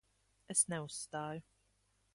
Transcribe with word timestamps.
Es 0.53 0.63
neuzstāju. 0.73 1.47